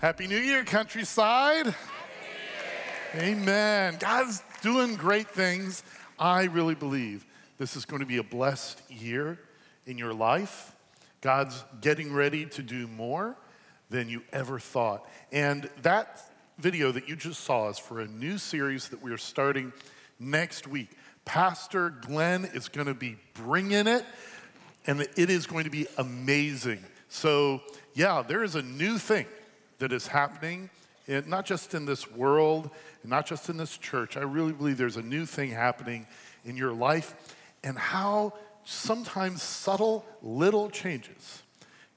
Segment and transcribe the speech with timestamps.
[0.00, 1.74] Happy New Year, countryside.
[3.16, 3.98] Amen.
[4.00, 5.82] God's doing great things.
[6.18, 7.26] I really believe
[7.58, 9.38] this is going to be a blessed year
[9.84, 10.74] in your life.
[11.20, 13.36] God's getting ready to do more
[13.90, 15.06] than you ever thought.
[15.32, 19.18] And that video that you just saw is for a new series that we are
[19.18, 19.70] starting
[20.18, 20.96] next week.
[21.26, 24.06] Pastor Glenn is going to be bringing it,
[24.86, 26.82] and it is going to be amazing.
[27.10, 27.60] So,
[27.92, 29.26] yeah, there is a new thing
[29.80, 30.70] that is happening,
[31.26, 32.70] not just in this world,
[33.04, 34.16] not just in this church.
[34.16, 36.06] I really believe there's a new thing happening
[36.44, 37.14] in your life,
[37.64, 38.32] and how
[38.64, 41.42] sometimes subtle little changes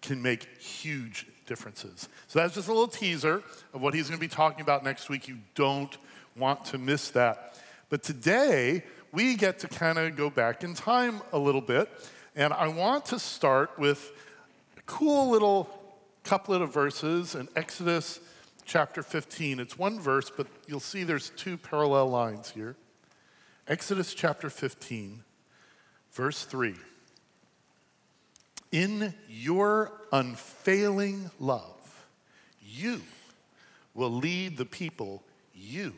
[0.02, 2.10] can make huge differences.
[2.28, 3.44] So that's just a little teaser
[3.74, 5.28] of what he's going to be talking about next week.
[5.28, 5.96] You don't
[6.36, 7.60] want to miss that.
[7.90, 11.90] But today, we get to kind of go back in time a little bit.
[12.36, 14.12] And I want to start with
[14.78, 15.70] a cool little
[16.24, 18.20] couplet of verses in Exodus
[18.66, 19.60] chapter 15.
[19.60, 22.76] It's one verse, but you'll see there's two parallel lines here.
[23.68, 25.24] Exodus chapter 15,
[26.12, 26.76] verse 3.
[28.72, 32.08] In your unfailing love,
[32.62, 33.02] you
[33.94, 35.94] will lead the people you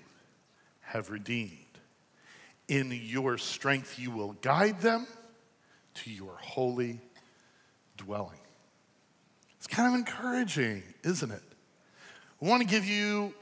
[0.81, 1.51] have redeemed.
[2.67, 5.07] In your strength, you will guide them
[5.95, 6.99] to your holy
[7.95, 8.39] dwelling.
[9.65, 11.41] It's kind of encouraging, isn't it?
[12.39, 13.33] I want to give you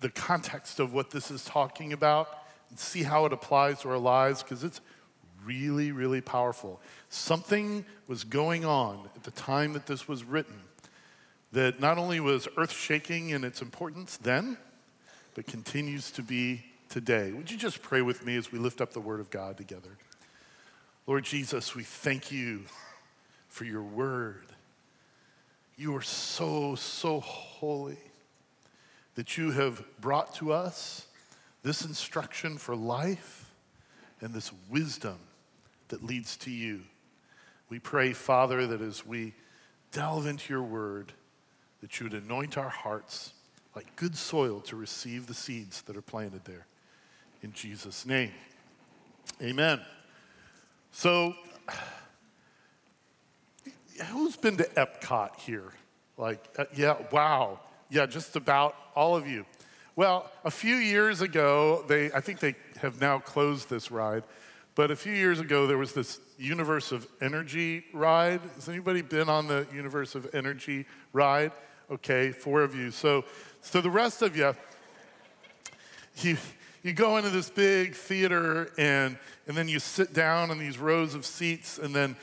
[0.00, 2.28] the context of what this is talking about
[2.68, 4.82] and see how it applies to our lives because it's
[5.42, 6.82] really, really powerful.
[7.08, 10.60] Something was going on at the time that this was written
[11.52, 14.58] that not only was earth shaking in its importance then,
[15.34, 17.32] but continues to be today.
[17.32, 19.96] Would you just pray with me as we lift up the Word of God together?
[21.06, 22.64] Lord Jesus, we thank you
[23.48, 24.44] for your Word.
[25.80, 27.96] You are so, so holy
[29.14, 31.06] that you have brought to us
[31.62, 33.50] this instruction for life
[34.20, 35.16] and this wisdom
[35.88, 36.82] that leads to you.
[37.70, 39.32] We pray, Father, that as we
[39.90, 41.14] delve into your word,
[41.80, 43.32] that you would anoint our hearts
[43.74, 46.66] like good soil to receive the seeds that are planted there.
[47.42, 48.32] In Jesus' name.
[49.40, 49.80] Amen.
[50.92, 51.34] So,
[54.06, 55.72] who's been to Epcot here?
[56.16, 57.60] Like, uh, yeah, wow.
[57.88, 59.44] Yeah, just about all of you.
[59.96, 64.22] Well, a few years ago, they, I think they have now closed this ride,
[64.74, 68.40] but a few years ago, there was this Universe of Energy ride.
[68.54, 71.52] Has anybody been on the Universe of Energy ride?
[71.90, 72.90] Okay, four of you.
[72.90, 73.24] So,
[73.60, 74.54] so the rest of you,
[76.18, 76.36] you,
[76.82, 79.18] you go into this big theater and,
[79.48, 82.16] and then you sit down in these rows of seats and then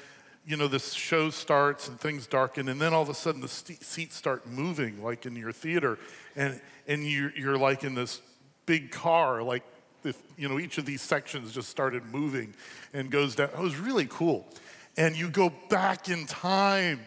[0.48, 3.50] you know, this show starts and things darken, and then all of a sudden the
[3.50, 6.00] st- seats start moving, like in your theater,
[6.38, 8.22] and, and you're, you're like in this
[8.66, 9.64] big car, like
[10.06, 12.54] if, you know, each of these sections just started moving
[12.94, 13.50] and goes down.
[13.50, 14.48] It was really cool.
[14.96, 17.02] And you go back in time.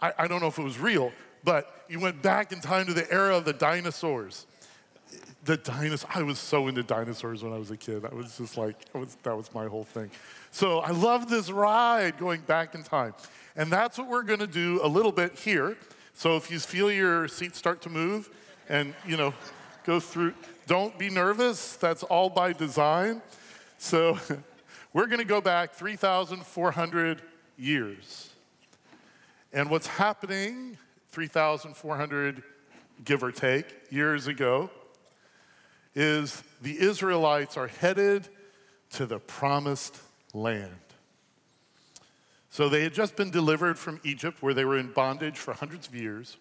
[0.00, 1.12] I, I don't know if it was real,
[1.44, 4.46] but you went back in time to the era of the dinosaurs.
[5.44, 8.04] The dinosaurs, I was so into dinosaurs when I was a kid.
[8.04, 10.10] I was just like, was, that was my whole thing.
[10.52, 13.14] So I love this ride going back in time.
[13.56, 15.76] And that's what we're going to do a little bit here.
[16.14, 18.30] So if you feel your seat start to move
[18.68, 19.34] and, you know,
[19.84, 20.34] go through,
[20.66, 21.76] don't be nervous.
[21.76, 23.20] That's all by design.
[23.78, 24.18] So
[24.92, 27.22] we're going to go back 3,400
[27.58, 28.30] years.
[29.52, 30.78] And what's happening
[31.12, 32.42] 3,400,
[33.04, 34.70] give or take, years ago,
[35.94, 38.28] is the Israelites are headed
[38.90, 39.98] to the promised
[40.32, 40.70] land.
[42.50, 45.88] So they had just been delivered from Egypt, where they were in bondage for hundreds
[45.88, 46.36] of years.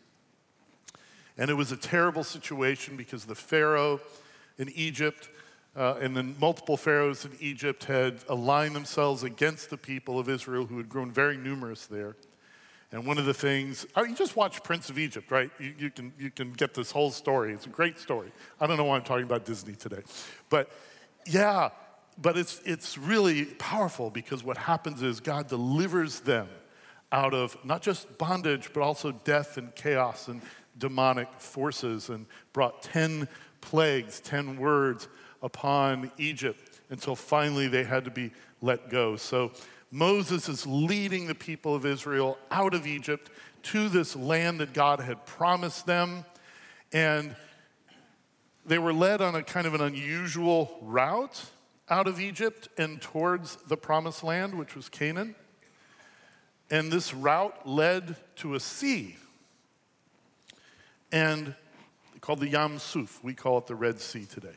[1.37, 4.01] And it was a terrible situation because the Pharaoh
[4.57, 5.29] in Egypt
[5.75, 10.65] uh, and then multiple pharaohs in Egypt had aligned themselves against the people of Israel,
[10.65, 12.15] who had grown very numerous there.
[12.91, 15.49] And one of the things, oh, you just watch Prince of Egypt, right?
[15.59, 17.53] You, you, can, you can get this whole story.
[17.53, 18.31] It's a great story.
[18.59, 20.01] I don't know why I'm talking about Disney today.
[20.49, 20.69] But
[21.25, 21.69] yeah,
[22.21, 26.49] but it's, it's really powerful because what happens is God delivers them
[27.13, 30.41] out of not just bondage, but also death and chaos and
[30.77, 33.27] demonic forces and brought 10
[33.61, 35.07] plagues, 10 words
[35.41, 38.31] upon Egypt until finally they had to be
[38.61, 39.15] let go.
[39.15, 39.51] So
[39.91, 43.29] Moses is leading the people of Israel out of Egypt
[43.63, 46.25] to this land that God had promised them.
[46.93, 47.35] And
[48.65, 51.43] they were led on a kind of an unusual route
[51.89, 55.35] out of Egypt and towards the promised land, which was Canaan.
[56.69, 59.17] And this route led to a sea.
[61.11, 61.53] And
[62.21, 63.21] called the Yam Suf.
[63.23, 64.55] We call it the Red Sea today.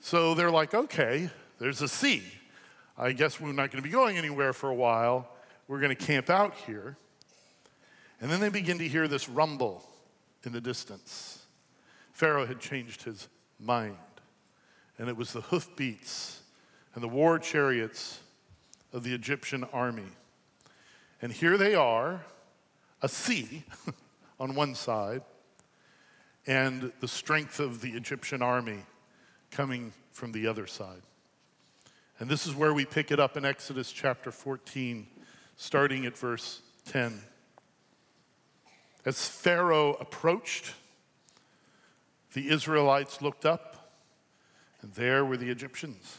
[0.00, 1.28] So they're like, okay,
[1.58, 2.22] there's a sea.
[2.96, 5.28] I guess we're not going to be going anywhere for a while.
[5.66, 6.96] We're going to camp out here.
[8.20, 9.84] And then they begin to hear this rumble
[10.44, 11.44] in the distance.
[12.12, 13.96] Pharaoh had changed his mind,
[14.98, 16.40] and it was the hoofbeats
[16.94, 18.20] and the war chariots
[18.92, 20.06] of the Egyptian army.
[21.20, 22.24] And here they are,
[23.02, 23.64] a sea
[24.40, 25.22] on one side,
[26.46, 28.78] and the strength of the Egyptian army
[29.50, 31.02] coming from the other side.
[32.20, 35.06] And this is where we pick it up in Exodus chapter 14,
[35.56, 37.20] starting at verse 10.
[39.04, 40.72] As Pharaoh approached,
[42.32, 43.92] the Israelites looked up,
[44.80, 46.18] and there were the Egyptians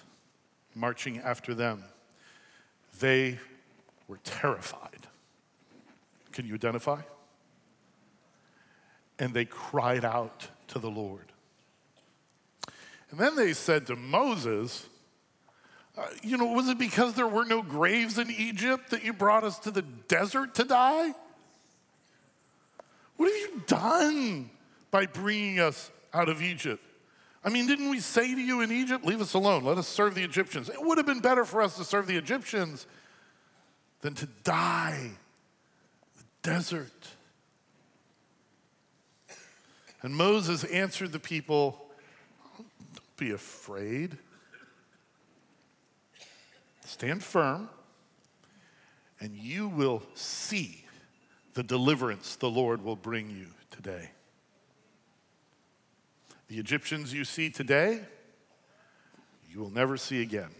[0.76, 1.84] marching after them.
[3.00, 3.40] They
[4.08, 5.08] were terrified.
[6.34, 7.02] Can you identify?
[9.18, 11.32] And they cried out to the Lord.
[13.10, 14.88] And then they said to Moses,
[15.98, 19.44] uh, You know, was it because there were no graves in Egypt that you brought
[19.44, 21.14] us to the desert to die?
[23.18, 24.50] What have you done
[24.92, 26.84] by bringing us out of Egypt?
[27.44, 30.16] I mean, didn't we say to you in Egypt, leave us alone, let us serve
[30.16, 30.68] the Egyptians?
[30.68, 32.88] It would have been better for us to serve the Egyptians
[34.02, 35.18] than to die in
[36.18, 37.10] the desert.
[40.02, 41.88] And Moses answered the people,
[42.58, 44.18] Don't be afraid.
[46.86, 47.70] Stand firm,
[49.20, 50.86] and you will see
[51.56, 54.12] the deliverance the Lord will bring you today.
[56.48, 58.02] The Egyptians you see today,
[59.50, 60.52] you will never see again.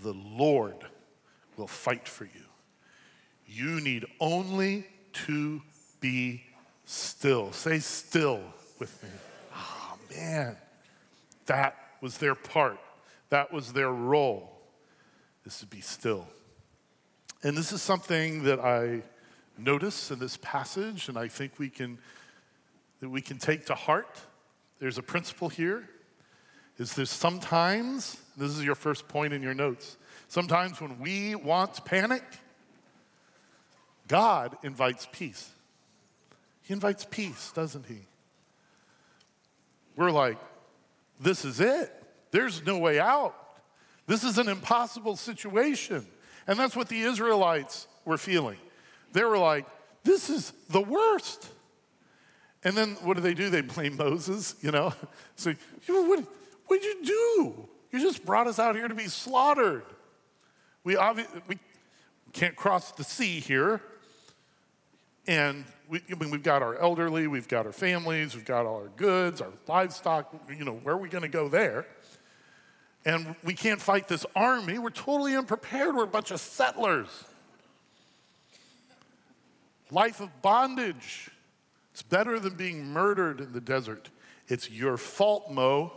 [0.00, 0.76] The Lord
[1.56, 2.30] will fight for you.
[3.46, 4.86] You need only
[5.26, 5.62] to
[6.00, 6.42] be
[6.86, 7.52] still.
[7.52, 8.40] Say still
[8.80, 9.10] with me.
[9.54, 10.56] Oh, man.
[11.46, 12.78] That was their part,
[13.28, 14.61] that was their role,
[15.44, 16.26] is to be still.
[17.42, 19.02] And this is something that I
[19.58, 21.98] notice in this passage, and I think we can,
[23.00, 24.20] that we can take to heart
[24.82, 25.88] there's a principle here
[26.76, 29.96] is there's sometimes, this is your first point in your notes,
[30.26, 32.24] sometimes when we want panic,
[34.08, 35.48] God invites peace.
[36.62, 38.00] He invites peace, doesn't he?
[39.94, 40.38] We're like,
[41.20, 41.92] this is it.
[42.32, 43.36] There's no way out.
[44.06, 46.06] This is an impossible situation.
[46.46, 48.58] And that's what the Israelites were feeling.
[49.12, 49.66] They were like,
[50.04, 51.48] this is the worst.
[52.64, 53.50] And then what do they do?
[53.50, 54.92] They blame Moses, you know?
[55.36, 55.54] So,
[55.88, 56.24] what,
[56.66, 57.68] what did you do?
[57.90, 59.84] You just brought us out here to be slaughtered.
[60.84, 61.58] We, obviously, we
[62.32, 63.80] can't cross the sea here.
[65.26, 68.76] And we, I mean, we've got our elderly, we've got our families, we've got all
[68.76, 70.34] our goods, our livestock.
[70.48, 71.86] You know, where are we going to go there?
[73.04, 74.78] And we can't fight this army.
[74.78, 75.94] We're totally unprepared.
[75.94, 77.08] We're a bunch of settlers.
[79.90, 81.30] Life of bondage.
[81.92, 84.08] It's better than being murdered in the desert.
[84.48, 85.92] It's your fault, Mo.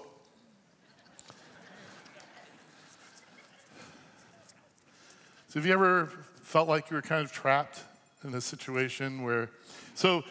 [5.47, 6.09] So, have you ever
[6.41, 7.81] felt like you were kind of trapped
[8.25, 9.49] in a situation where.
[9.93, 10.23] So,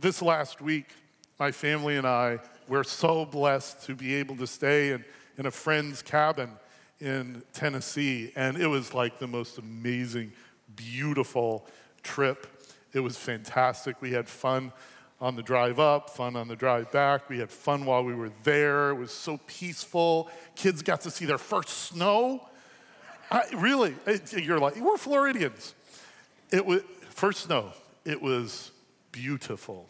[0.00, 0.86] this last week,
[1.38, 2.38] my family and I
[2.68, 5.04] were so blessed to be able to stay in,
[5.38, 6.50] in a friend's cabin
[7.00, 8.32] in Tennessee.
[8.36, 10.32] And it was like the most amazing,
[10.76, 11.66] beautiful
[12.02, 12.46] trip.
[12.92, 14.02] It was fantastic.
[14.02, 14.72] We had fun
[15.20, 17.28] on the drive up, fun on the drive back.
[17.28, 18.90] We had fun while we were there.
[18.90, 20.28] It was so peaceful.
[20.54, 22.46] Kids got to see their first snow.
[23.30, 25.74] I, really, it, you're like, we're Floridians.
[26.50, 27.72] It was first snow.
[28.04, 28.70] It was
[29.12, 29.86] beautiful.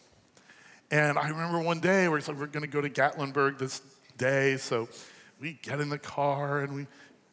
[0.91, 3.81] And I remember one day where it's like, we're going to go to Gatlinburg this
[4.17, 4.57] day.
[4.57, 4.89] So
[5.39, 6.87] we get in the car and we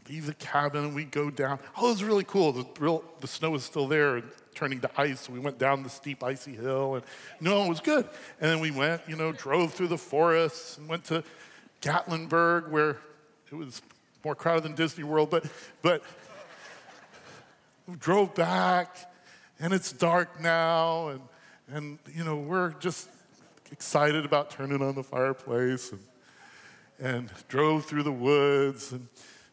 [0.08, 1.58] leave the cabin and we go down.
[1.76, 2.52] Oh, it was really cool.
[2.52, 4.22] The, real, the snow was still there
[4.54, 5.22] turning to ice.
[5.22, 7.04] So we went down the steep icy hill and
[7.40, 8.08] no, it was good.
[8.40, 11.24] And then we went, you know, drove through the forests and went to
[11.82, 12.98] Gatlinburg where
[13.50, 13.82] it was
[14.24, 15.44] more crowded than Disney World, but,
[15.82, 16.02] but
[17.98, 18.96] drove back
[19.60, 21.20] and it's dark now and,
[21.68, 23.08] and, you know, we're just
[23.72, 26.00] excited about turning on the fireplace and,
[26.98, 29.08] and drove through the woods and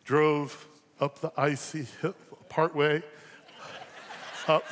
[0.06, 0.68] drove
[1.00, 2.16] up the icy hill,
[2.50, 3.04] partway
[4.48, 4.64] up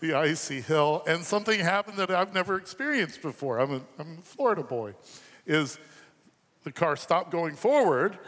[0.00, 3.58] the icy hill, and something happened that I've never experienced before.
[3.58, 4.94] I'm a, I'm a Florida boy.
[5.46, 5.78] Is
[6.64, 8.18] the car stopped going forward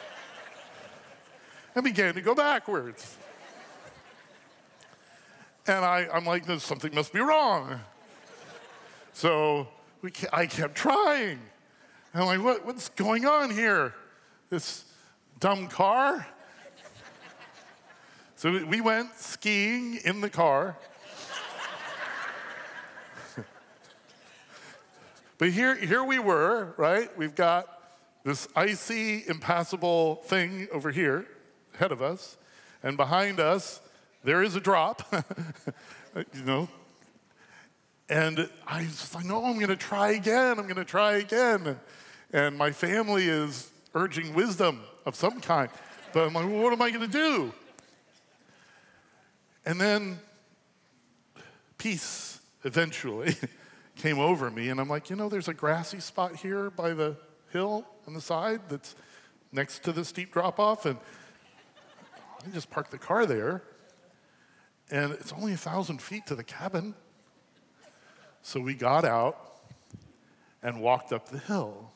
[1.74, 3.16] and began to go backwards.
[5.66, 7.80] And I, I'm like, something must be wrong.
[9.12, 9.68] So
[10.02, 11.38] we, I kept trying.
[12.12, 13.94] And I'm like, what, what's going on here?
[14.48, 14.84] This
[15.38, 16.26] dumb car?
[18.36, 20.78] So we went skiing in the car.
[25.36, 27.14] but here, here we were, right?
[27.18, 27.66] We've got
[28.24, 31.26] this icy, impassable thing over here
[31.74, 32.38] ahead of us.
[32.82, 33.82] And behind us,
[34.24, 35.02] there is a drop,
[36.34, 36.68] you know.
[38.10, 40.58] And I was like, no, I'm going to try again.
[40.58, 41.64] I'm going to try again.
[41.64, 41.78] And,
[42.32, 45.70] and my family is urging wisdom of some kind.
[46.12, 47.52] But I'm like, well, what am I going to do?
[49.64, 50.18] And then
[51.78, 53.36] peace eventually
[53.96, 54.70] came over me.
[54.70, 57.16] And I'm like, you know, there's a grassy spot here by the
[57.52, 58.96] hill on the side that's
[59.52, 60.84] next to the steep drop off.
[60.84, 60.98] And
[62.44, 63.62] I just parked the car there.
[64.90, 66.96] And it's only a thousand feet to the cabin.
[68.42, 69.38] So we got out
[70.62, 71.92] and walked up the hill.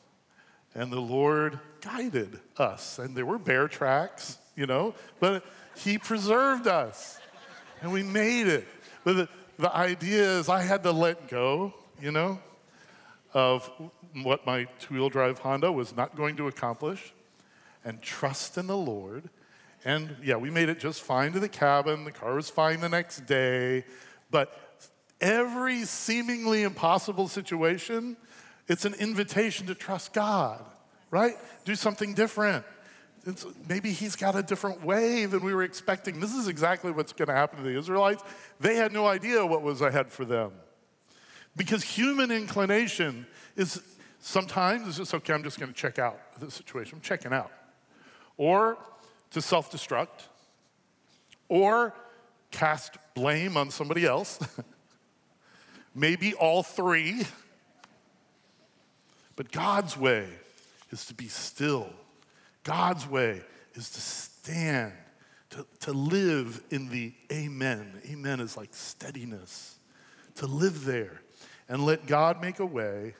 [0.73, 2.99] And the Lord guided us.
[2.99, 7.19] And there were bear tracks, you know, but He preserved us.
[7.81, 8.67] And we made it.
[9.03, 12.39] But the, the idea is I had to let go, you know,
[13.33, 13.69] of
[14.23, 17.13] what my two wheel drive Honda was not going to accomplish
[17.83, 19.29] and trust in the Lord.
[19.85, 22.05] And yeah, we made it just fine to the cabin.
[22.05, 23.85] The car was fine the next day.
[24.31, 24.57] But
[25.21, 28.17] every seemingly impossible situation,
[28.67, 30.63] it's an invitation to trust God,
[31.11, 31.35] right?
[31.65, 32.65] Do something different.
[33.25, 36.19] It's, maybe he's got a different way than we were expecting.
[36.19, 38.23] This is exactly what's going to happen to the Israelites.
[38.59, 40.51] They had no idea what was ahead for them.
[41.55, 43.81] Because human inclination is
[44.19, 46.97] sometimes it's just okay, I'm just going to check out the situation.
[46.97, 47.51] I'm checking out.
[48.37, 48.77] Or
[49.31, 50.27] to self destruct,
[51.47, 51.93] or
[52.51, 54.39] cast blame on somebody else.
[55.95, 57.25] Maybe all three.
[59.35, 60.27] But God's way
[60.91, 61.89] is to be still.
[62.63, 63.41] God's way
[63.73, 64.93] is to stand,
[65.51, 68.01] to, to live in the amen.
[68.09, 69.77] Amen is like steadiness.
[70.35, 71.21] To live there
[71.69, 73.15] and let God make a way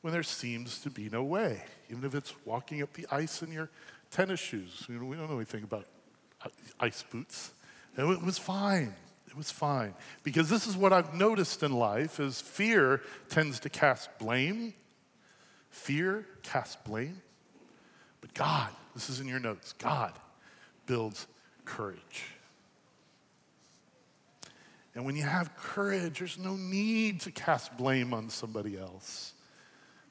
[0.00, 3.52] when there seems to be no way, even if it's walking up the ice in
[3.52, 3.70] your
[4.10, 4.84] tennis shoes.
[4.88, 5.86] You know, we don't know anything about
[6.80, 7.52] ice boots.
[7.96, 8.94] It was fine.
[9.30, 9.94] It was fine.
[10.24, 14.74] Because this is what I've noticed in life is fear tends to cast blame.
[15.70, 17.22] Fear casts blame.
[18.20, 20.12] But God, this is in your notes, God
[20.86, 21.28] builds
[21.64, 22.24] courage.
[24.96, 29.32] And when you have courage, there's no need to cast blame on somebody else.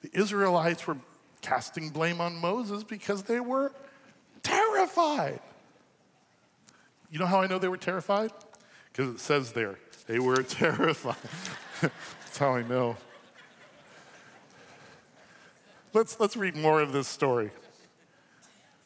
[0.02, 0.98] The Israelites were
[1.42, 3.74] casting blame on Moses because they were
[4.42, 5.42] terrified.
[7.12, 8.32] You know how I know they were terrified?
[9.00, 11.16] Because it says there, they were terrified.
[11.80, 12.98] That's how I know.
[15.94, 17.52] Let's, let's read more of this story.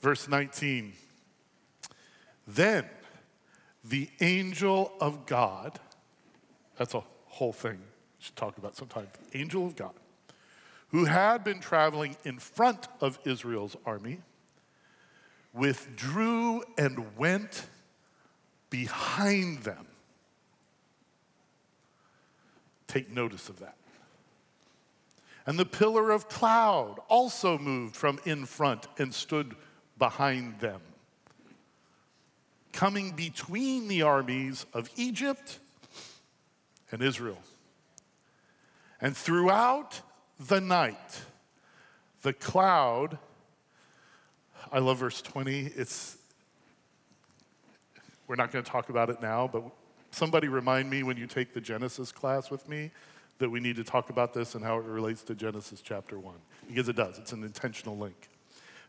[0.02, 0.94] Verse 19.
[2.48, 2.86] Then
[3.84, 5.80] the angel of God,
[6.78, 9.08] that's a whole thing we should talk about sometime.
[9.32, 9.96] The angel of God,
[10.90, 14.20] who had been traveling in front of Israel's army,
[15.56, 17.66] withdrew and went
[18.70, 19.88] behind them.
[22.94, 23.76] Take notice of that.
[25.48, 29.56] And the pillar of cloud also moved from in front and stood
[29.98, 30.80] behind them,
[32.72, 35.58] coming between the armies of Egypt
[36.92, 37.40] and Israel.
[39.02, 40.00] And throughout
[40.40, 41.22] the night,
[42.22, 43.18] the cloud,
[44.72, 46.16] I love verse 20, it's,
[48.28, 49.64] we're not going to talk about it now, but
[50.14, 52.92] somebody remind me when you take the Genesis class with me
[53.40, 56.34] that we need to talk about this and how it relates to Genesis chapter 1.
[56.68, 58.30] Because it does, it's an intentional link.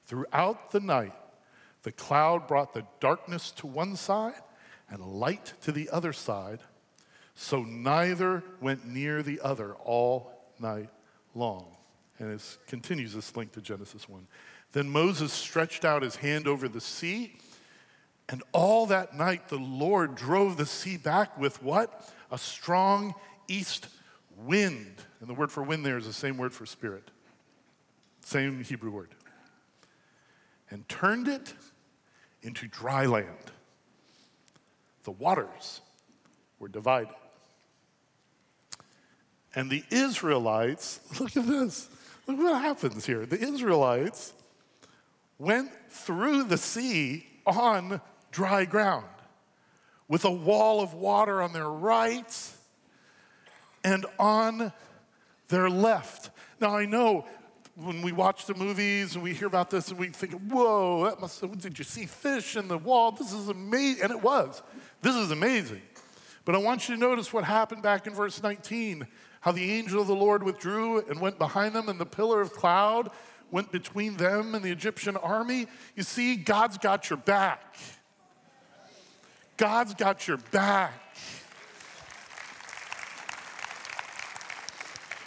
[0.07, 1.14] Throughout the night,
[1.83, 4.35] the cloud brought the darkness to one side
[4.90, 6.61] and light to the other side,
[7.35, 10.90] so neither went near the other all night
[11.35, 11.66] long.
[12.19, 14.26] And it continues this link to Genesis 1.
[14.73, 17.37] Then Moses stretched out his hand over the sea,
[18.28, 22.09] and all that night the Lord drove the sea back with what?
[22.31, 23.14] A strong
[23.49, 23.88] east
[24.37, 24.97] wind.
[25.21, 27.11] And the word for wind there is the same word for spirit,
[28.23, 29.14] same Hebrew word
[30.75, 31.54] and turned it
[32.43, 33.28] into dry land.
[35.04, 35.81] The waters
[36.59, 37.14] were divided.
[39.54, 41.88] And the Israelites, look at this.
[42.26, 43.25] Look what happens here.
[43.25, 44.33] The Israelites
[45.38, 48.00] went through the sea on
[48.35, 49.07] dry ground
[50.09, 52.53] with a wall of water on their right
[53.85, 54.73] and on
[55.49, 56.31] Their left.
[56.61, 57.26] Now, I know
[57.76, 61.21] when we watch the movies and we hear about this and we think, whoa, that
[61.21, 63.12] must did you see fish in the wall?
[63.12, 64.03] This is amazing.
[64.03, 64.62] And it was.
[65.03, 65.83] This is amazing.
[66.45, 69.07] But I want you to notice what happened back in verse 19
[69.41, 72.55] how the angel of the Lord withdrew and went behind them, and the pillar of
[72.55, 73.11] cloud
[73.50, 75.67] went between them and the Egyptian army.
[75.95, 77.76] You see, God's got your back.
[79.56, 80.92] God's got your back.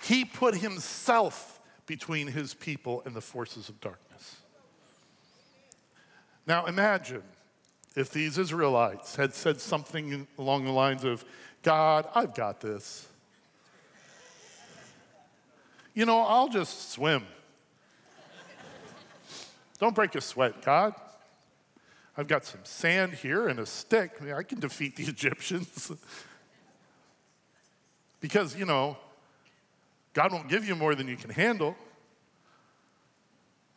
[0.04, 4.38] He put himself between his people and the forces of darkness.
[6.46, 7.24] Now imagine
[7.96, 11.26] if these Israelites had said something along the lines of,
[11.64, 13.08] God, I've got this.
[15.94, 17.24] You know, I'll just swim.
[19.80, 20.94] Don't break a sweat, God.
[22.18, 24.14] I've got some sand here and a stick.
[24.20, 25.92] I, mean, I can defeat the Egyptians.
[28.20, 28.98] because, you know,
[30.14, 31.76] God won't give you more than you can handle.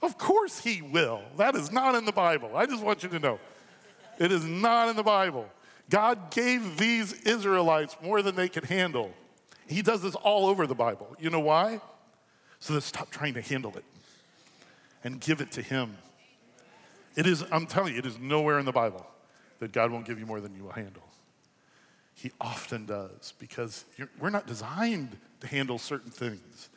[0.00, 1.20] Of course, He will.
[1.37, 2.56] That is not in the Bible.
[2.56, 3.38] I just want you to know.
[4.18, 5.47] It is not in the Bible.
[5.90, 9.12] God gave these Israelites more than they could handle.
[9.66, 11.14] He does this all over the Bible.
[11.18, 11.80] You know why?
[12.59, 13.85] So they stop trying to handle it
[15.04, 15.97] and give it to Him.
[17.17, 19.07] It is, I'm telling you, it is nowhere in the Bible
[19.59, 21.02] that God won't give you more than you will handle.
[22.14, 23.85] He often does because
[24.19, 26.69] we're not designed to handle certain things.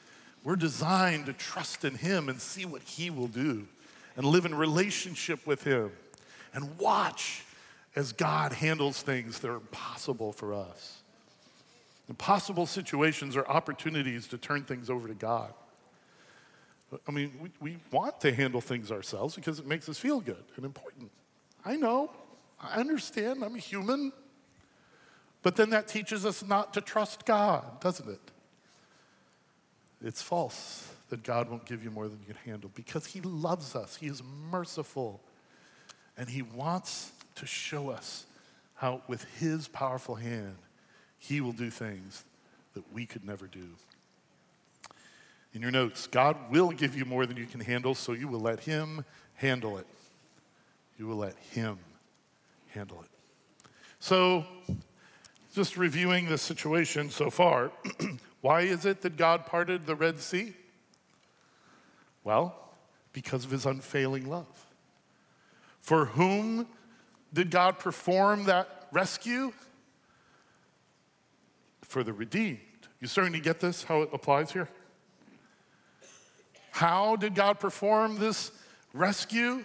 [0.43, 3.67] We're designed to trust in Him and see what He will do
[4.15, 5.91] and live in relationship with Him
[6.53, 7.43] and watch
[7.95, 11.01] as God handles things that are impossible for us.
[12.09, 15.53] Impossible situations are opportunities to turn things over to God.
[17.07, 20.43] I mean, we, we want to handle things ourselves because it makes us feel good
[20.55, 21.11] and important.
[21.65, 22.11] I know,
[22.61, 24.11] I understand, I'm a human.
[25.41, 28.19] But then that teaches us not to trust God, doesn't it?
[30.01, 33.75] It's false that God won't give you more than you can handle because He loves
[33.75, 33.95] us.
[33.95, 35.21] He is merciful.
[36.17, 38.25] And He wants to show us
[38.75, 40.55] how, with His powerful hand,
[41.19, 42.23] He will do things
[42.73, 43.67] that we could never do.
[45.53, 48.39] In your notes, God will give you more than you can handle, so you will
[48.39, 49.85] let Him handle it.
[50.97, 51.77] You will let Him
[52.69, 53.09] handle it.
[53.99, 54.45] So,
[55.53, 57.71] just reviewing the situation so far,
[58.41, 60.53] why is it that God parted the Red Sea?
[62.23, 62.55] Well,
[63.11, 64.65] because of his unfailing love.
[65.81, 66.67] For whom
[67.31, 69.53] did God perform that rescue?
[71.81, 72.59] For the redeemed.
[72.99, 74.69] You starting to get this, how it applies here?
[76.73, 78.51] How did God perform this
[78.93, 79.63] rescue?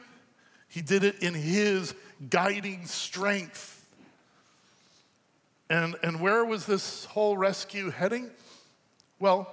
[0.69, 1.95] He did it in his
[2.29, 3.83] guiding strength.
[5.71, 8.29] And, and where was this whole rescue heading?
[9.19, 9.51] Well,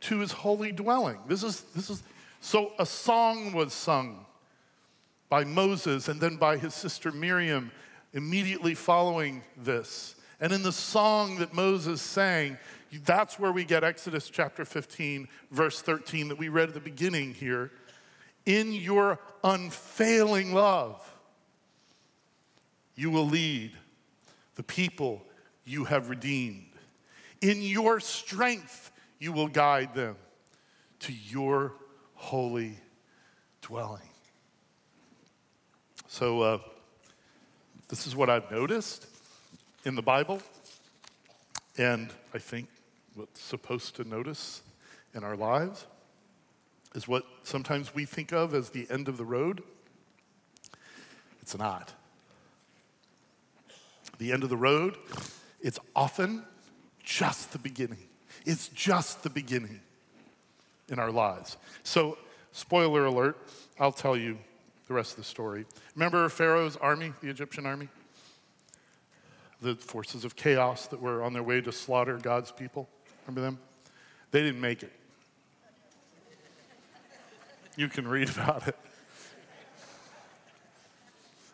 [0.00, 1.18] to his holy dwelling.
[1.28, 2.02] This is, this is,
[2.40, 4.26] so a song was sung
[5.28, 7.70] by Moses and then by his sister Miriam
[8.12, 10.16] immediately following this.
[10.40, 12.58] And in the song that Moses sang,
[13.04, 17.34] that's where we get Exodus chapter 15, verse 13, that we read at the beginning
[17.34, 17.70] here.
[18.46, 21.14] In your unfailing love,
[22.94, 23.72] you will lead
[24.54, 25.22] the people
[25.64, 26.64] you have redeemed.
[27.40, 30.16] In your strength, you will guide them
[31.00, 31.74] to your
[32.14, 32.76] holy
[33.62, 34.00] dwelling.
[36.08, 36.58] So, uh,
[37.88, 39.06] this is what I've noticed
[39.84, 40.42] in the Bible,
[41.76, 42.68] and I think
[43.18, 44.62] what's supposed to notice
[45.14, 45.86] in our lives
[46.94, 49.62] is what sometimes we think of as the end of the road.
[51.42, 51.92] It's not.
[54.18, 54.96] The end of the road
[55.60, 56.44] it's often
[57.02, 57.98] just the beginning.
[58.44, 59.80] It's just the beginning
[60.88, 61.56] in our lives.
[61.82, 62.16] So,
[62.52, 63.36] spoiler alert,
[63.78, 64.38] I'll tell you
[64.86, 65.66] the rest of the story.
[65.94, 67.88] Remember Pharaoh's army, the Egyptian army?
[69.60, 72.88] The forces of chaos that were on their way to slaughter God's people?
[73.28, 73.58] Remember them?
[74.30, 74.92] They didn't make it.
[77.76, 78.76] You can read about it.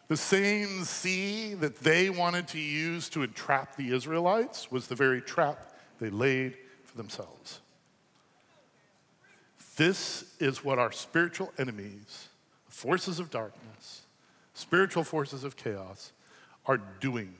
[0.06, 5.20] The same sea that they wanted to use to entrap the Israelites was the very
[5.20, 7.60] trap they laid for themselves.
[9.76, 12.28] This is what our spiritual enemies,
[12.68, 14.02] forces of darkness,
[14.52, 16.12] spiritual forces of chaos,
[16.66, 17.34] are doing.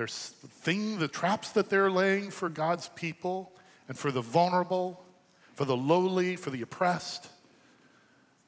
[0.00, 0.30] There's
[0.62, 3.52] thing, the traps that they're laying for God's people
[3.86, 5.04] and for the vulnerable,
[5.52, 7.28] for the lowly, for the oppressed,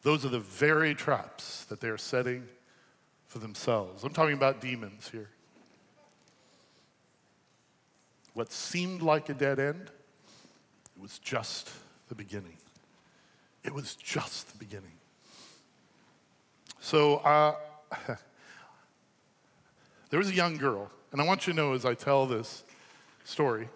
[0.03, 2.45] those are the very traps that they're setting
[3.27, 4.03] for themselves.
[4.03, 5.29] I'm talking about demons here.
[8.33, 9.91] What seemed like a dead end
[10.97, 11.69] it was just
[12.09, 12.57] the beginning.
[13.63, 14.97] It was just the beginning.
[16.81, 17.57] So, uh,
[20.09, 22.65] there was a young girl, and I want you to know as I tell this
[23.25, 23.69] story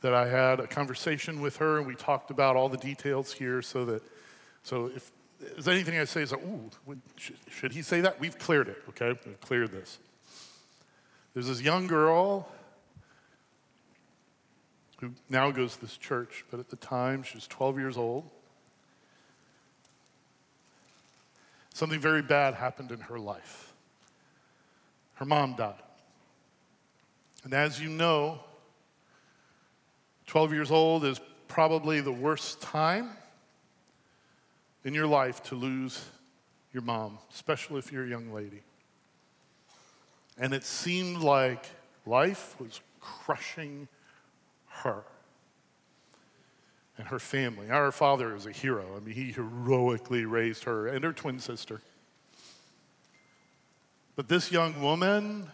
[0.00, 3.62] that I had a conversation with her and we talked about all the details here
[3.62, 4.02] so that,
[4.62, 6.70] so if there's anything I say is like, ooh,
[7.16, 8.18] should, should he say that?
[8.18, 9.18] We've cleared it, okay?
[9.26, 9.98] We've cleared this.
[11.34, 12.48] There's this young girl
[14.98, 18.28] who now goes to this church, but at the time she was 12 years old.
[21.74, 23.72] Something very bad happened in her life.
[25.14, 25.74] Her mom died.
[27.44, 28.40] And as you know,
[30.26, 33.10] 12 years old is probably the worst time
[34.84, 36.04] in your life to lose
[36.72, 38.62] your mom, especially if you're a young lady.
[40.38, 41.66] And it seemed like
[42.06, 43.88] life was crushing
[44.68, 45.04] her
[46.96, 47.70] and her family.
[47.70, 48.86] Our father is a hero.
[48.96, 51.80] I mean, he heroically raised her and her twin sister.
[54.16, 55.50] But this young woman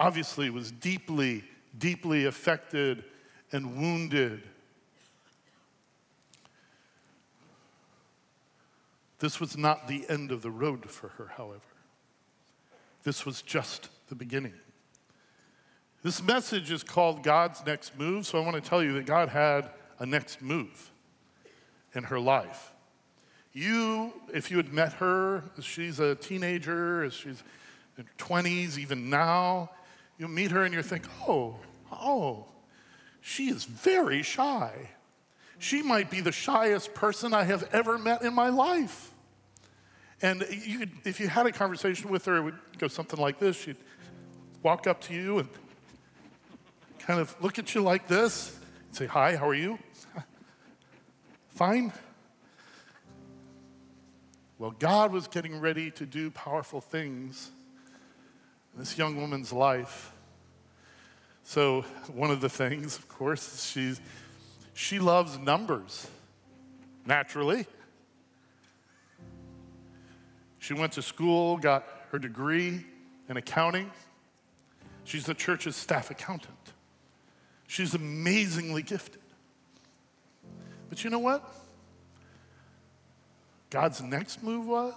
[0.00, 1.44] obviously was deeply,
[1.78, 3.04] deeply affected
[3.52, 4.42] and wounded.
[9.18, 11.60] This was not the end of the road for her, however.
[13.02, 14.54] This was just the beginning.
[16.02, 19.28] This message is called God's next move, so I want to tell you that God
[19.28, 20.90] had a next move
[21.94, 22.72] in her life.
[23.52, 27.42] You, if you had met her, she's a teenager, she's
[27.98, 29.68] in her 20s, even now,
[30.20, 31.56] you meet her and you think, oh,
[31.90, 32.44] oh,
[33.22, 34.90] she is very shy.
[35.58, 39.12] She might be the shyest person I have ever met in my life.
[40.20, 43.38] And you could, if you had a conversation with her, it would go something like
[43.38, 43.56] this.
[43.56, 43.78] She'd
[44.62, 45.48] walk up to you and
[46.98, 48.54] kind of look at you like this
[48.92, 49.78] say, Hi, how are you?
[51.48, 51.94] Fine.
[54.58, 57.59] Well, God was getting ready to do powerful things in
[58.76, 60.12] this young woman's life.
[61.44, 64.00] So, one of the things, of course, she's,
[64.72, 66.06] she loves numbers,
[67.04, 67.66] naturally.
[70.58, 72.84] She went to school, got her degree
[73.28, 73.90] in accounting.
[75.04, 76.54] She's the church's staff accountant.
[77.66, 79.22] She's amazingly gifted.
[80.88, 81.48] But you know what?
[83.70, 84.94] God's next move was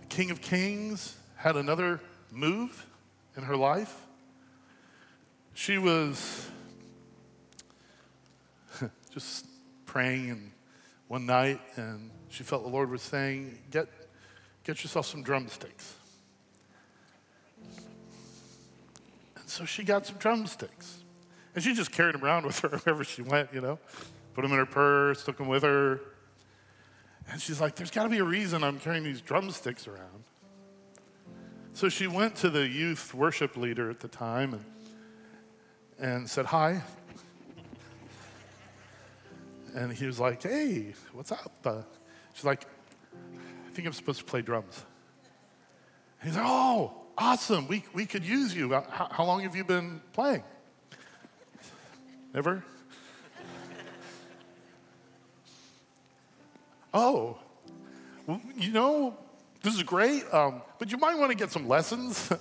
[0.00, 1.98] the King of Kings had another
[2.30, 2.86] move
[3.34, 4.06] in her life.
[5.54, 6.50] She was
[9.14, 9.46] just
[9.86, 10.52] praying and
[11.08, 13.88] one night and she felt the Lord was saying, get,
[14.64, 15.94] get yourself some drumsticks.
[19.36, 20.98] And so she got some drumsticks.
[21.54, 23.78] And she just carried them around with her wherever she went, you know.
[24.34, 26.02] Put them in her purse, took them with her.
[27.30, 30.24] And she's like, there's got to be a reason I'm carrying these drumsticks around.
[31.72, 34.64] So she went to the youth worship leader at the time and
[36.00, 36.82] and said, Hi.
[39.74, 41.52] And he was like, Hey, what's up?
[41.64, 41.82] Uh,
[42.34, 42.64] she's like,
[43.22, 44.84] I think I'm supposed to play drums.
[46.22, 47.68] he's like, Oh, awesome.
[47.68, 48.72] We, we could use you.
[48.72, 50.42] How, how long have you been playing?
[52.34, 52.64] Never?
[56.94, 57.38] oh,
[58.26, 59.16] well, you know,
[59.62, 62.32] this is great, um, but you might want to get some lessons.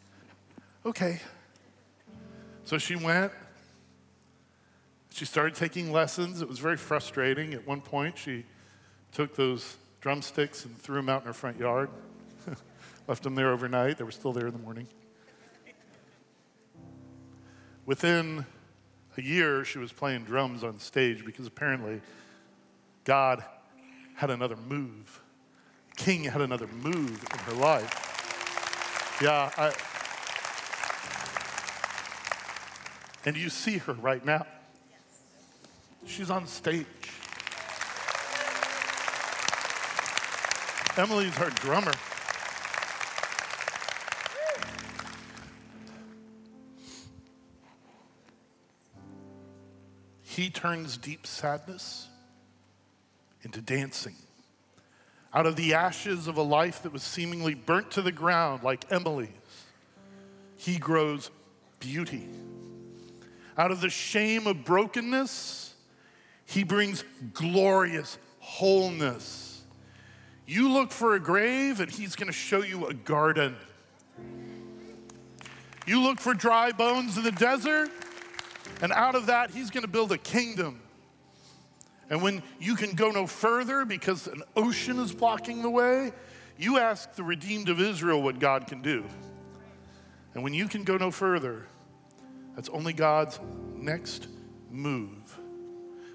[0.86, 1.20] okay.
[2.64, 3.32] So she went.
[5.10, 6.40] She started taking lessons.
[6.40, 7.52] It was very frustrating.
[7.52, 8.44] At one point, she
[9.12, 11.90] took those drumsticks and threw them out in her front yard,
[13.08, 13.98] left them there overnight.
[13.98, 14.86] They were still there in the morning.
[17.84, 18.44] Within
[19.16, 22.00] a year, she was playing drums on stage because apparently
[23.04, 23.42] God
[24.14, 25.20] had another move.
[25.98, 29.18] King had another move in her life.
[29.20, 29.74] Yeah, I,
[33.28, 34.46] And you see her right now.
[36.06, 36.86] She's on stage.
[40.96, 41.92] Emily's her drummer.
[50.22, 52.08] He turns deep sadness
[53.42, 54.14] into dancing
[55.38, 58.84] out of the ashes of a life that was seemingly burnt to the ground, like
[58.90, 59.28] Emily's,
[60.56, 61.30] he grows
[61.78, 62.28] beauty.
[63.56, 65.74] Out of the shame of brokenness,
[66.44, 69.62] he brings glorious wholeness.
[70.44, 73.54] You look for a grave, and he's going to show you a garden.
[75.86, 77.90] You look for dry bones in the desert,
[78.82, 80.80] and out of that, he's going to build a kingdom.
[82.10, 86.12] And when you can go no further because an ocean is blocking the way,
[86.56, 89.04] you ask the redeemed of Israel what God can do.
[90.34, 91.66] And when you can go no further,
[92.54, 93.38] that's only God's
[93.76, 94.28] next
[94.70, 95.38] move.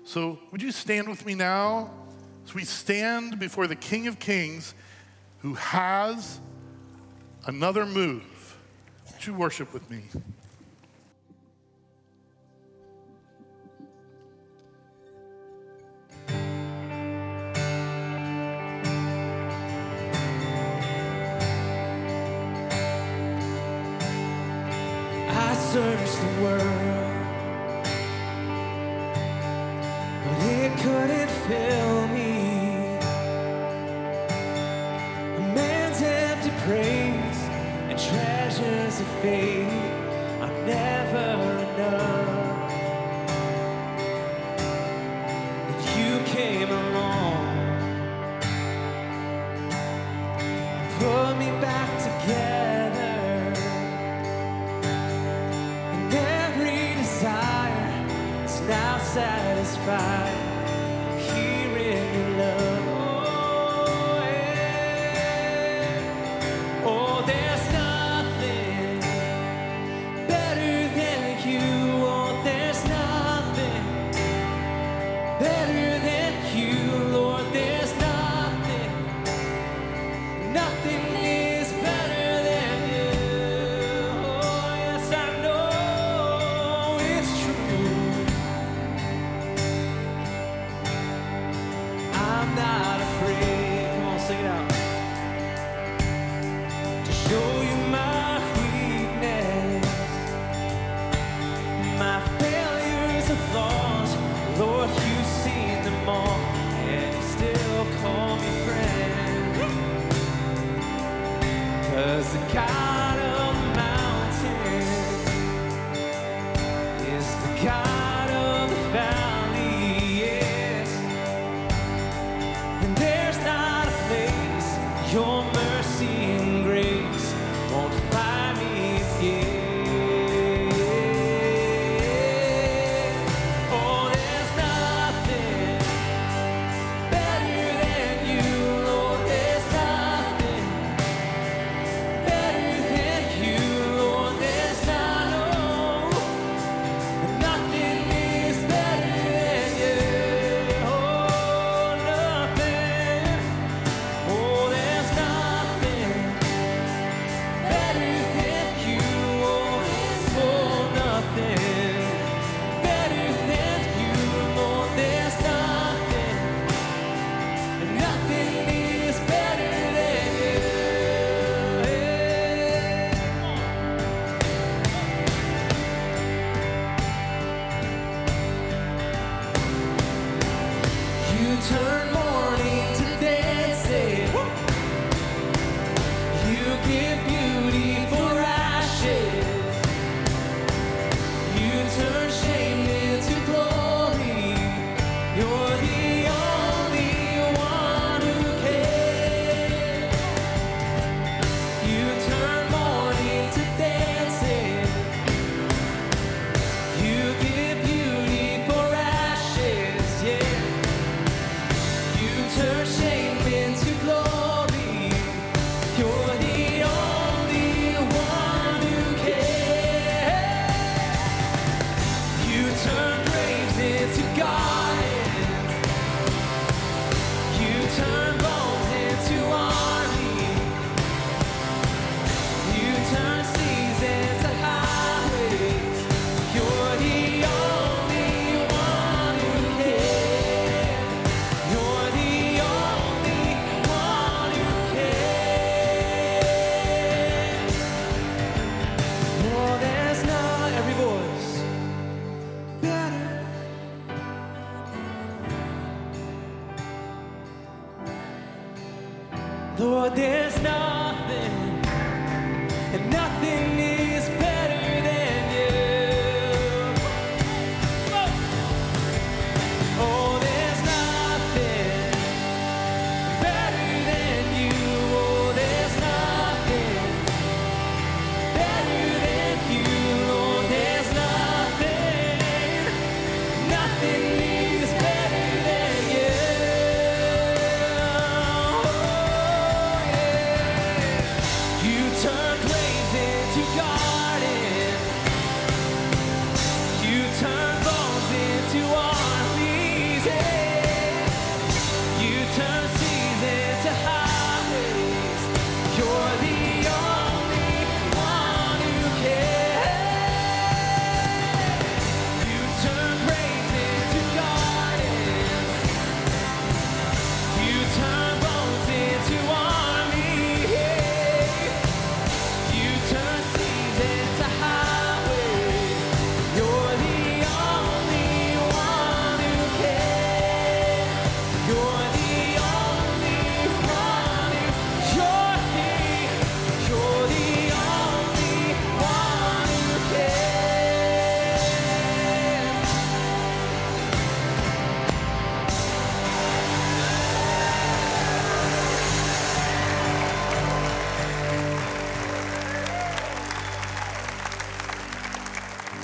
[0.04, 1.92] So, would you stand with me now
[2.44, 4.74] as we stand before the King of Kings
[5.40, 6.42] who has
[7.46, 8.58] another move?
[9.14, 10.04] Would you worship with me?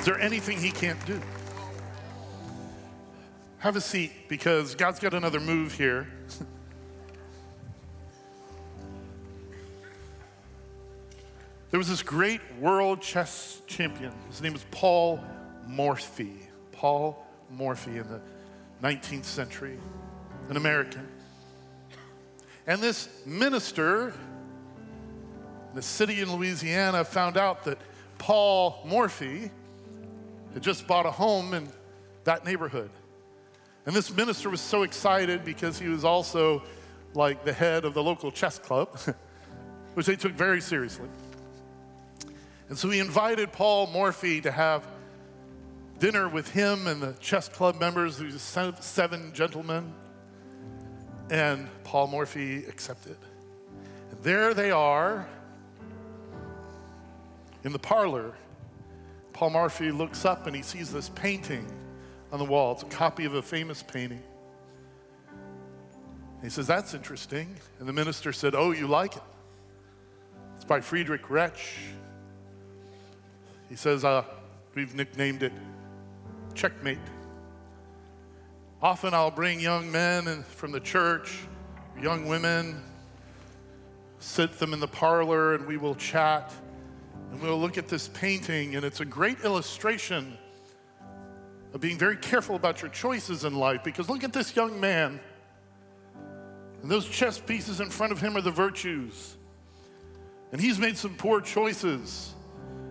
[0.10, 1.22] There anything he can't do?
[3.60, 6.08] Have a seat because God's got another move here.
[11.70, 14.12] there was this great world chess champion.
[14.32, 15.24] His name was Paul
[15.68, 16.40] Morphy.
[16.72, 18.20] Paul Morphy in the
[18.82, 19.78] 19th century,
[20.50, 21.08] an American.
[22.66, 24.08] And this minister
[25.70, 27.78] in the city in Louisiana found out that
[28.18, 29.52] Paul Morphy
[30.54, 31.68] had just bought a home in
[32.24, 32.90] that neighborhood.
[33.86, 36.64] And this minister was so excited because he was also
[37.14, 39.00] like the head of the local chess club,
[39.94, 41.10] which they took very seriously.
[42.70, 44.86] And so he invited Paul Morphy to have
[45.98, 49.92] dinner with him and the chess club members, these seven gentlemen.
[51.30, 53.18] And Paul Morphy accepted.
[54.12, 55.28] And there they are
[57.64, 58.34] in the parlor.
[59.40, 61.66] Paul Morphy looks up and he sees this painting
[62.34, 62.74] on the wall.
[62.74, 64.22] It's a copy of a famous painting.
[66.42, 67.56] He says, That's interesting.
[67.80, 69.22] And the minister said, Oh, you like it?
[70.58, 71.78] It's by Friedrich Retzsch.
[73.70, 74.26] He says, uh,
[74.76, 75.54] We've nicknamed it
[76.54, 76.98] Checkmate.
[78.82, 81.40] Often I'll bring young men from the church,
[82.02, 82.84] young women,
[84.20, 86.54] sit them in the parlor, and we will chat.
[87.32, 90.38] And we'll look at this painting, and it's a great illustration
[91.74, 95.20] of being very careful about your choices in life because look at this young man.
[96.82, 99.36] And those chess pieces in front of him are the virtues.
[100.52, 102.34] And he's made some poor choices.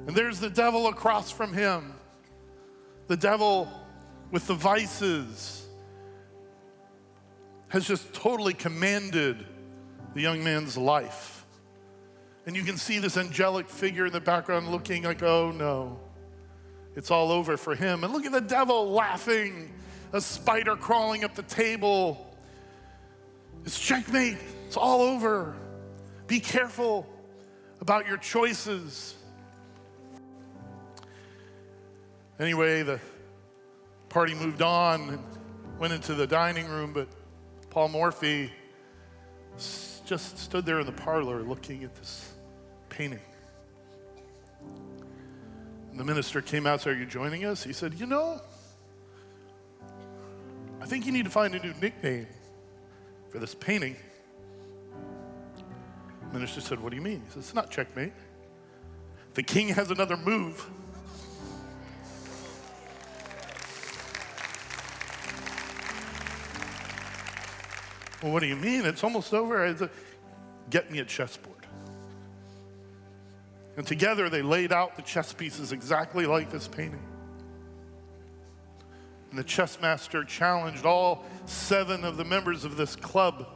[0.06, 1.94] And there's the devil across from him.
[3.08, 3.68] The devil
[4.30, 5.66] with the vices
[7.68, 9.44] has just totally commanded
[10.14, 11.37] the young man's life.
[12.48, 16.00] And you can see this angelic figure in the background looking like, oh no
[16.98, 18.02] it's all over for him.
[18.02, 19.70] And look at the devil laughing,
[20.12, 22.34] a spider crawling up the table.
[23.64, 25.54] It's checkmate, it's all over.
[26.26, 27.06] Be careful
[27.80, 29.14] about your choices.
[32.40, 32.98] Anyway, the
[34.08, 35.18] party moved on and
[35.78, 37.06] went into the dining room, but
[37.70, 38.50] Paul Morphy
[39.56, 42.32] just stood there in the parlor looking at this
[42.88, 43.20] painting
[45.98, 47.64] the minister came out and said, Are you joining us?
[47.64, 48.40] He said, You know,
[50.80, 52.28] I think you need to find a new nickname
[53.30, 53.96] for this painting.
[56.28, 57.22] The minister said, What do you mean?
[57.26, 58.12] He said, It's not checkmate.
[59.34, 60.64] The king has another move.
[68.22, 68.84] Well, what do you mean?
[68.84, 69.90] It's almost over.
[70.70, 71.47] Get me a chessboard.
[73.78, 77.00] And together they laid out the chess pieces exactly like this painting.
[79.30, 83.46] And the chess master challenged all seven of the members of this club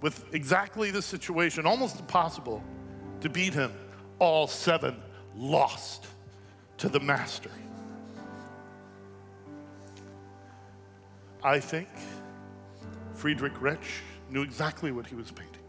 [0.00, 2.62] with exactly this situation, almost impossible
[3.20, 3.72] to beat him.
[4.20, 5.02] All seven
[5.34, 6.06] lost
[6.78, 7.50] to the master.
[11.42, 11.88] I think
[13.14, 15.65] Friedrich Retzsch knew exactly what he was painting.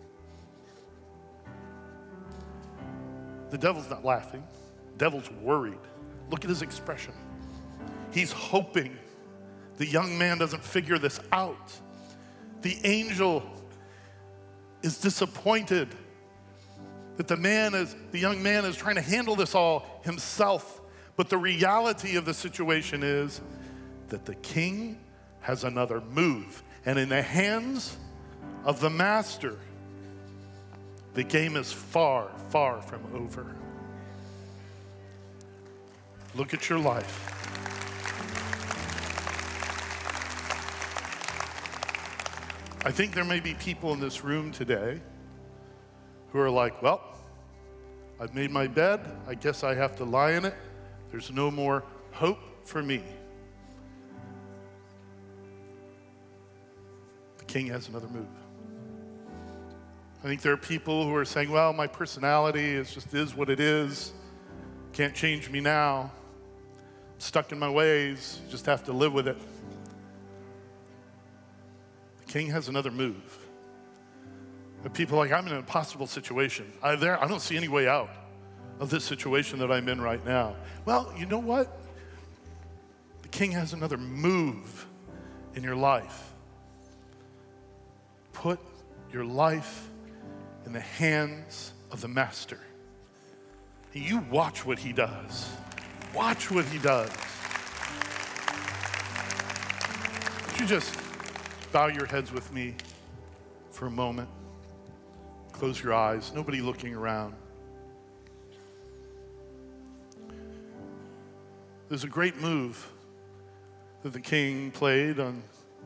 [3.50, 4.44] The devil's not laughing,
[4.94, 5.80] the devil's worried.
[6.30, 7.14] Look at his expression.
[8.12, 8.98] He's hoping
[9.78, 11.72] the young man doesn't figure this out.
[12.62, 13.44] The angel
[14.82, 15.90] is disappointed
[17.18, 20.82] that the man is the young man is trying to handle this all himself.
[21.16, 23.42] But the reality of the situation is
[24.10, 25.00] that the king
[25.42, 26.64] has another move.
[26.86, 27.98] And in the hands
[28.64, 29.58] of the master,
[31.18, 33.56] the game is far, far from over.
[36.36, 37.34] Look at your life.
[42.86, 45.02] I think there may be people in this room today
[46.32, 47.02] who are like, well,
[48.20, 49.00] I've made my bed.
[49.28, 50.54] I guess I have to lie in it.
[51.10, 53.02] There's no more hope for me.
[57.40, 58.28] The king has another move.
[60.24, 63.50] I think there are people who are saying, well, my personality is just is what
[63.50, 64.14] it is.
[64.94, 66.12] Can't change me now.
[67.14, 68.40] I'm stuck in my ways.
[68.50, 69.38] Just have to live with it.
[72.26, 73.38] The king has another move.
[74.84, 76.72] The people like, I'm in an impossible situation.
[76.82, 78.10] I, there, I don't see any way out
[78.80, 80.56] of this situation that I'm in right now.
[80.86, 81.80] Well, you know what?
[83.22, 84.88] The king has another move
[85.56, 86.34] in your life.
[88.34, 88.60] Put
[89.12, 89.90] your life
[90.68, 92.60] in the hands of the master.
[93.94, 95.50] You watch what he does.
[96.14, 97.10] Watch what he does.
[100.46, 100.94] Would you just
[101.72, 102.76] bow your heads with me
[103.72, 104.28] for a moment?
[105.54, 107.34] Close your eyes, nobody looking around.
[111.88, 112.92] There's a great move
[114.04, 115.42] that the king played on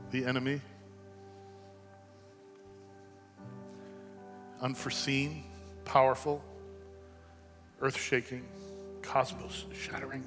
[0.10, 0.60] the enemy.
[4.62, 5.44] Unforeseen,
[5.86, 6.44] powerful,
[7.82, 8.46] earth shaking,
[9.02, 10.24] cosmos shattering.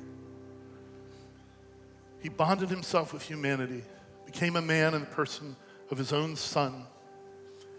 [2.20, 3.82] He bonded himself with humanity,
[4.26, 5.54] became a man in the person
[5.90, 6.86] of his own son,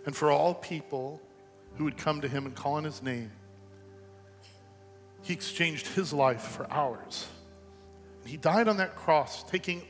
[0.06, 1.22] and for all people
[1.76, 3.32] who would come to him and call on his name,
[5.24, 7.28] he exchanged his life for ours.
[8.26, 9.82] He died on that cross, taking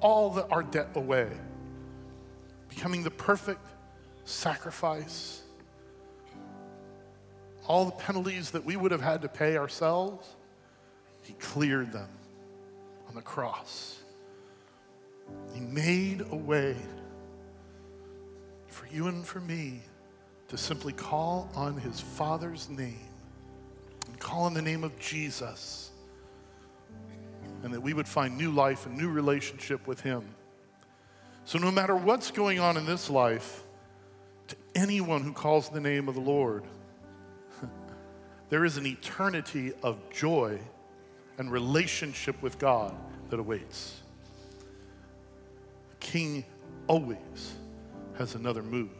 [0.00, 1.28] all the, our debt away,
[2.68, 3.64] becoming the perfect
[4.24, 5.39] sacrifice.
[7.70, 10.34] All the penalties that we would have had to pay ourselves,
[11.22, 12.08] He cleared them
[13.08, 14.00] on the cross.
[15.54, 16.74] He made a way
[18.66, 19.82] for you and for me
[20.48, 23.08] to simply call on His Father's name
[24.08, 25.92] and call on the name of Jesus
[27.62, 30.24] and that we would find new life and new relationship with Him.
[31.44, 33.62] So, no matter what's going on in this life,
[34.48, 36.64] to anyone who calls the name of the Lord,
[38.50, 40.58] there is an eternity of joy
[41.38, 42.94] and relationship with God
[43.30, 44.00] that awaits.
[45.90, 46.44] The King
[46.88, 47.54] always
[48.18, 48.90] has another move.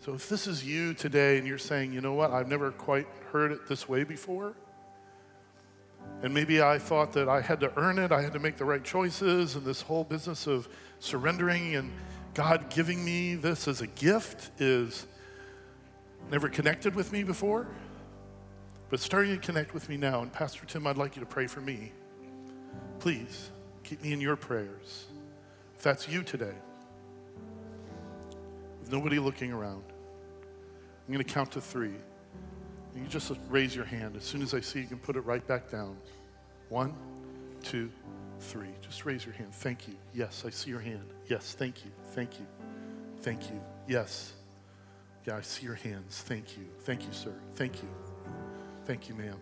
[0.00, 3.06] So, if this is you today and you're saying, you know what, I've never quite
[3.30, 4.54] heard it this way before,
[6.22, 8.64] and maybe I thought that I had to earn it, I had to make the
[8.64, 11.92] right choices, and this whole business of surrendering and
[12.32, 15.06] God giving me this as a gift is
[16.30, 17.66] never connected with me before,
[18.88, 20.22] but starting to connect with me now.
[20.22, 21.92] And Pastor Tim, I'd like you to pray for me.
[22.98, 23.50] Please
[23.82, 25.06] keep me in your prayers.
[25.76, 26.54] If that's you today,
[28.80, 29.82] with nobody looking around,
[31.06, 31.94] I'm going to count to three.
[32.94, 34.16] You just raise your hand.
[34.16, 35.96] As soon as I see you can put it right back down.
[36.68, 36.94] One,
[37.62, 37.90] two,
[38.40, 38.68] three.
[38.80, 39.54] Just raise your hand.
[39.54, 39.94] Thank you.
[40.14, 41.12] Yes, I see your hand.
[41.26, 41.90] Yes, thank you.
[42.12, 42.46] Thank you.
[43.20, 43.60] Thank you.
[43.88, 44.32] Yes.
[45.26, 46.22] Yeah, I see your hands.
[46.26, 46.64] Thank you.
[46.80, 47.34] Thank you, sir.
[47.54, 47.88] Thank you.
[48.86, 49.36] Thank you, ma'am.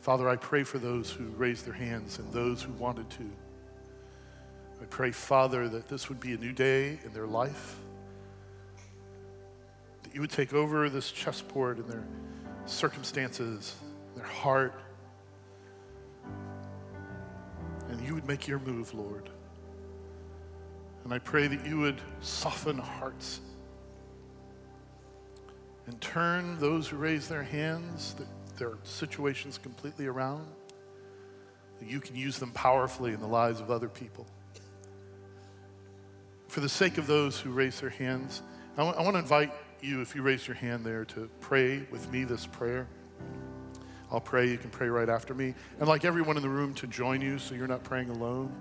[0.00, 3.30] Father, I pray for those who raised their hands and those who wanted to.
[4.80, 7.76] I pray, Father, that this would be a new day in their life
[10.08, 12.04] that you would take over this chessboard and their
[12.64, 13.76] circumstances,
[14.16, 14.80] their heart,
[17.90, 19.28] and you would make your move, Lord.
[21.04, 23.40] And I pray that you would soften hearts
[25.88, 28.14] and turn those who raise their hands,
[28.58, 30.46] their situations completely around,
[31.80, 34.26] you can use them powerfully in the lives of other people.
[36.48, 38.42] For the sake of those who raise their hands,
[38.76, 41.86] I want, I want to invite you, if you raise your hand there, to pray
[41.90, 42.86] with me this prayer.
[44.10, 44.48] I'll pray.
[44.48, 45.54] You can pray right after me.
[45.78, 48.52] And like everyone in the room, to join you so you're not praying alone.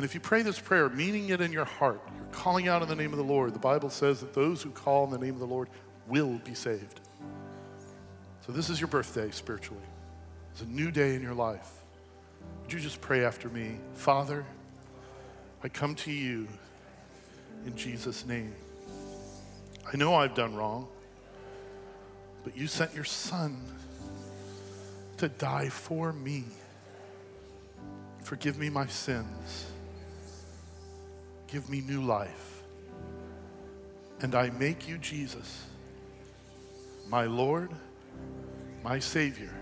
[0.00, 2.88] And if you pray this prayer, meaning it in your heart, you're calling out in
[2.88, 3.52] the name of the Lord.
[3.52, 5.68] The Bible says that those who call in the name of the Lord
[6.08, 7.00] will be saved.
[8.46, 9.84] So this is your birthday spiritually.
[10.52, 11.70] It's a new day in your life.
[12.62, 13.76] Would you just pray after me?
[13.92, 14.46] Father,
[15.62, 16.48] I come to you
[17.66, 18.54] in Jesus' name.
[19.92, 20.88] I know I've done wrong,
[22.42, 23.60] but you sent your son
[25.18, 26.44] to die for me.
[28.22, 29.66] Forgive me my sins.
[31.52, 32.62] Give me new life.
[34.20, 35.64] And I make you, Jesus,
[37.08, 37.70] my Lord,
[38.84, 39.52] my Savior,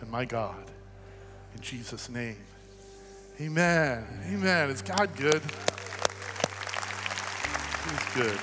[0.00, 0.70] and my God.
[1.54, 2.38] In Jesus' name.
[3.40, 4.06] Amen.
[4.32, 4.70] Amen.
[4.70, 5.42] Is God good?
[7.84, 8.38] He's good.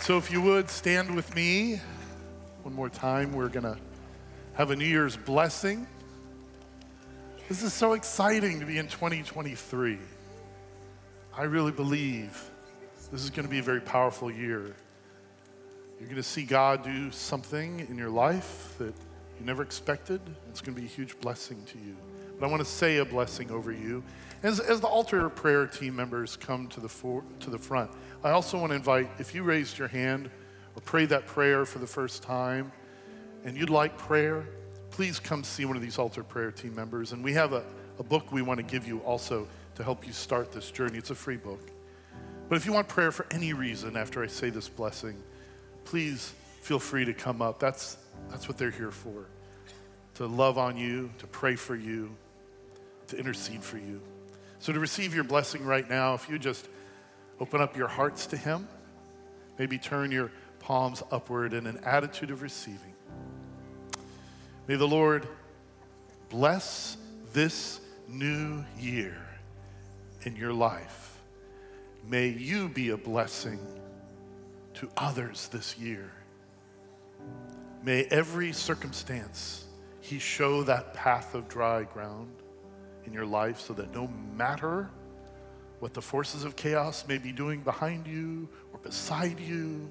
[0.00, 1.80] So, if you would stand with me
[2.62, 3.78] one more time, we're going to
[4.54, 5.86] have a New Year's blessing.
[7.48, 9.98] This is so exciting to be in 2023.
[11.36, 12.50] I really believe
[13.10, 14.76] this is going to be a very powerful year.
[15.98, 18.94] You're going to see God do something in your life that
[19.38, 20.20] you never expected.
[20.50, 21.96] It's going to be a huge blessing to you.
[22.38, 24.04] But I want to say a blessing over you.
[24.44, 27.90] As, as the altar prayer team members come to the, for, to the front,
[28.22, 30.30] I also want to invite, if you raised your hand
[30.76, 32.72] or prayed that prayer for the first time
[33.44, 34.46] and you'd like prayer,
[34.92, 37.12] please come see one of these altar prayer team members.
[37.12, 37.64] And we have a,
[37.98, 40.98] a book we want to give you also to help you start this journey.
[40.98, 41.70] It's a free book.
[42.48, 45.16] But if you want prayer for any reason after I say this blessing,
[45.84, 47.58] please feel free to come up.
[47.58, 47.96] That's,
[48.30, 49.26] that's what they're here for
[50.14, 52.14] to love on you, to pray for you,
[53.06, 53.98] to intercede for you.
[54.58, 56.68] So, to receive your blessing right now, if you just
[57.40, 58.68] open up your hearts to Him,
[59.58, 60.30] maybe turn your
[60.60, 62.92] palms upward in an attitude of receiving.
[64.68, 65.26] May the Lord
[66.28, 66.96] bless
[67.32, 69.16] this new year
[70.22, 71.18] in your life.
[72.08, 73.58] May you be a blessing
[74.74, 76.12] to others this year.
[77.82, 79.64] May every circumstance
[80.00, 82.30] He show that path of dry ground
[83.04, 84.88] in your life so that no matter
[85.80, 89.90] what the forces of chaos may be doing behind you or beside you,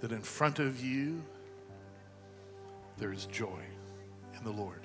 [0.00, 1.22] that in front of you
[2.98, 3.60] there is joy
[4.36, 4.80] in the Lord.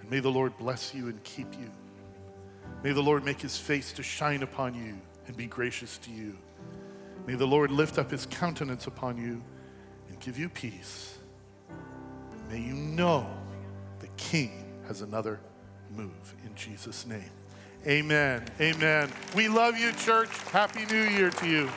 [0.00, 1.70] And may the Lord bless you and keep you.
[2.82, 6.36] May the Lord make his face to shine upon you and be gracious to you.
[7.26, 9.42] May the Lord lift up his countenance upon you
[10.08, 11.18] and give you peace.
[12.50, 13.26] May you know
[14.00, 15.40] the King has another
[15.94, 17.30] move in Jesus' name.
[17.86, 18.44] Amen.
[18.60, 19.10] Amen.
[19.34, 20.30] We love you, church.
[20.50, 21.68] Happy New Year to you.